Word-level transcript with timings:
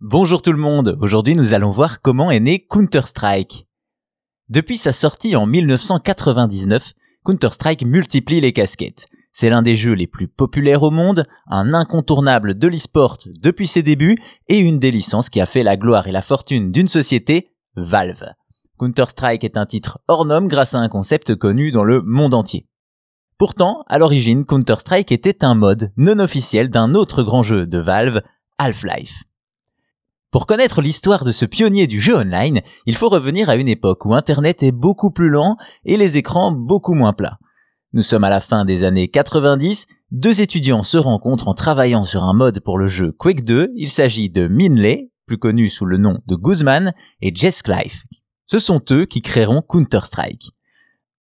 Bonjour 0.00 0.42
tout 0.42 0.52
le 0.52 0.58
monde, 0.58 0.96
aujourd'hui 1.00 1.34
nous 1.34 1.54
allons 1.54 1.72
voir 1.72 2.00
comment 2.00 2.30
est 2.30 2.38
né 2.38 2.64
Counter-Strike. 2.70 3.66
Depuis 4.48 4.76
sa 4.76 4.92
sortie 4.92 5.34
en 5.34 5.44
1999, 5.44 6.92
Counter-Strike 7.24 7.84
multiplie 7.84 8.40
les 8.40 8.52
casquettes. 8.52 9.08
C'est 9.32 9.50
l'un 9.50 9.60
des 9.60 9.74
jeux 9.74 9.94
les 9.94 10.06
plus 10.06 10.28
populaires 10.28 10.84
au 10.84 10.92
monde, 10.92 11.24
un 11.48 11.74
incontournable 11.74 12.56
de 12.56 12.68
l'e-sport 12.68 13.18
depuis 13.42 13.66
ses 13.66 13.82
débuts 13.82 14.16
et 14.46 14.58
une 14.58 14.78
des 14.78 14.92
licences 14.92 15.30
qui 15.30 15.40
a 15.40 15.46
fait 15.46 15.64
la 15.64 15.76
gloire 15.76 16.06
et 16.06 16.12
la 16.12 16.22
fortune 16.22 16.70
d'une 16.70 16.86
société, 16.86 17.50
Valve. 17.74 18.34
Counter-Strike 18.78 19.42
est 19.42 19.56
un 19.56 19.66
titre 19.66 19.98
hors 20.06 20.24
norme 20.24 20.46
grâce 20.46 20.76
à 20.76 20.78
un 20.78 20.88
concept 20.88 21.34
connu 21.34 21.72
dans 21.72 21.82
le 21.82 22.02
monde 22.02 22.34
entier. 22.34 22.68
Pourtant, 23.36 23.82
à 23.88 23.98
l'origine, 23.98 24.44
Counter-Strike 24.44 25.10
était 25.10 25.44
un 25.44 25.56
mode 25.56 25.90
non 25.96 26.20
officiel 26.20 26.70
d'un 26.70 26.94
autre 26.94 27.24
grand 27.24 27.42
jeu 27.42 27.66
de 27.66 27.78
Valve, 27.78 28.22
Half-Life. 28.58 29.24
Pour 30.30 30.46
connaître 30.46 30.82
l'histoire 30.82 31.24
de 31.24 31.32
ce 31.32 31.46
pionnier 31.46 31.86
du 31.86 32.00
jeu 32.00 32.14
online, 32.14 32.60
il 32.84 32.94
faut 32.94 33.08
revenir 33.08 33.48
à 33.48 33.56
une 33.56 33.68
époque 33.68 34.04
où 34.04 34.14
Internet 34.14 34.62
est 34.62 34.72
beaucoup 34.72 35.10
plus 35.10 35.30
lent 35.30 35.56
et 35.86 35.96
les 35.96 36.18
écrans 36.18 36.52
beaucoup 36.52 36.92
moins 36.92 37.14
plats. 37.14 37.38
Nous 37.94 38.02
sommes 38.02 38.24
à 38.24 38.30
la 38.30 38.42
fin 38.42 38.66
des 38.66 38.84
années 38.84 39.08
90, 39.08 39.86
deux 40.10 40.42
étudiants 40.42 40.82
se 40.82 40.98
rencontrent 40.98 41.48
en 41.48 41.54
travaillant 41.54 42.04
sur 42.04 42.24
un 42.24 42.34
mode 42.34 42.60
pour 42.60 42.76
le 42.76 42.88
jeu 42.88 43.12
Quake 43.12 43.42
2, 43.42 43.72
il 43.74 43.88
s'agit 43.88 44.28
de 44.28 44.48
Minley, 44.48 45.10
plus 45.26 45.38
connu 45.38 45.70
sous 45.70 45.86
le 45.86 45.96
nom 45.96 46.18
de 46.26 46.36
Guzman, 46.36 46.92
et 47.22 47.34
Jess 47.34 47.62
Clive. 47.62 48.02
Ce 48.46 48.58
sont 48.58 48.82
eux 48.90 49.06
qui 49.06 49.22
créeront 49.22 49.62
Counter-Strike. 49.62 50.50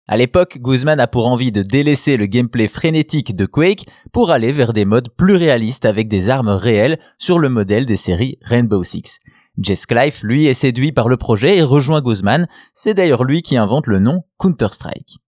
À 0.09 0.17
l'époque, 0.17 0.59
Guzman 0.61 1.01
a 1.01 1.09
pour 1.09 1.27
envie 1.27 1.51
de 1.51 1.63
délaisser 1.63 2.17
le 2.17 2.27
gameplay 2.27 2.69
frénétique 2.69 3.35
de 3.35 3.45
Quake 3.45 3.87
pour 4.13 4.31
aller 4.31 4.53
vers 4.53 4.73
des 4.73 4.85
modes 4.85 5.09
plus 5.17 5.35
réalistes 5.35 5.85
avec 5.85 6.07
des 6.07 6.31
armes 6.31 6.51
réelles 6.51 7.01
sur 7.19 7.41
le 7.41 7.49
modèle 7.49 7.87
des 7.87 7.97
séries 7.97 8.39
Rainbow 8.43 8.85
Six. 8.85 9.19
Jess 9.59 9.87
Clive, 9.87 10.21
lui, 10.23 10.47
est 10.47 10.55
séduit 10.55 10.93
par 10.93 11.09
le 11.09 11.17
projet 11.17 11.57
et 11.57 11.63
rejoint 11.63 12.03
Guzman. 12.03 12.47
C'est 12.75 12.95
d'ailleurs 12.95 13.25
lui 13.25 13.43
qui 13.43 13.57
invente 13.57 13.89
le 13.89 13.99
nom 13.99 14.23
Counter-Strike. 14.39 15.19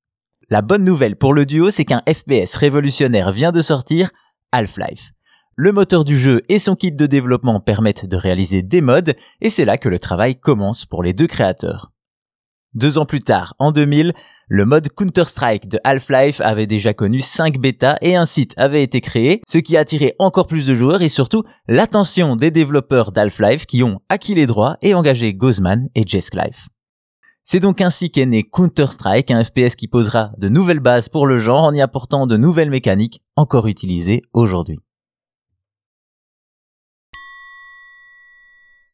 La 0.49 0.63
bonne 0.63 0.85
nouvelle 0.85 1.17
pour 1.17 1.35
le 1.35 1.45
duo, 1.45 1.71
c'est 1.71 1.85
qu'un 1.85 2.03
FPS 2.09 2.55
révolutionnaire 2.55 3.33
vient 3.33 3.53
de 3.53 3.63
sortir, 3.63 4.11
Half-Life. 4.53 5.11
Le 5.57 5.73
moteur 5.73 6.05
du 6.05 6.17
jeu 6.17 6.43
et 6.49 6.61
son 6.61 6.77
kit 6.77 6.93
de 6.93 7.07
développement 7.07 7.59
permettent 7.59 8.07
de 8.07 8.17
réaliser 8.17 8.63
des 8.63 8.81
modes, 8.81 9.17
et 9.41 9.51
c'est 9.51 9.65
là 9.65 9.77
que 9.77 9.89
le 9.89 9.99
travail 9.99 10.39
commence 10.39 10.87
pour 10.87 11.03
les 11.03 11.15
deux 11.15 11.27
créateurs. 11.27 11.91
Deux 12.79 12.97
ans 12.97 13.07
plus 13.07 13.23
tard, 13.23 13.55
en 13.59 13.73
2000, 13.73 14.13
le 14.47 14.65
mode 14.65 14.89
Counter-Strike 14.91 15.67
de 15.69 15.81
Half-Life 15.83 16.41
avait 16.41 16.69
déjà 16.69 16.95
connu 16.95 17.21
5 17.21 17.59
bêtas 17.59 17.97
et 18.03 18.15
un 18.15 18.25
site 18.25 18.55
avait 18.57 18.85
été 18.85 19.01
créé, 19.01 19.43
ce 19.49 19.59
qui 19.59 19.77
a 19.77 19.81
attiré 19.81 20.15
encore 20.21 20.47
plus 20.47 20.65
de 20.65 20.77
joueurs 20.77 21.03
et 21.03 21.09
surtout 21.09 21.43
l'attention 21.67 22.37
des 22.37 22.53
développeurs 22.53 23.11
d'Half-Life 23.11 23.67
qui 23.67 23.83
ont 23.83 23.99
acquis 24.09 24.37
les 24.37 24.47
droits 24.47 24.77
et 24.81 24.95
engagé 24.95 25.35
Gozman 25.35 25.89
et 25.97 26.05
Jess 26.07 26.31
Clive. 26.31 26.69
C'est 27.43 27.59
donc 27.59 27.81
ainsi 27.81 28.13
qu'est 28.13 28.27
né 28.27 28.45
Counter-Strike, 28.45 29.33
un 29.33 29.43
FPS 29.43 29.75
qui 29.75 29.89
posera 29.89 30.31
de 30.39 30.49
nouvelles 30.49 30.79
bases 30.79 31.09
pour 31.09 31.27
le 31.27 31.41
genre 31.41 31.65
en 31.65 31.75
y 31.75 31.81
apportant 31.81 32.29
de 32.29 32.37
nouvelles 32.37 32.71
mécaniques 32.71 33.25
encore 33.35 33.67
utilisées 33.67 34.23
aujourd'hui. 34.33 34.79